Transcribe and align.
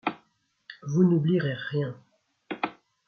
Vous 0.81 1.03
n’oublierez 1.03 1.53
rien... 1.53 1.95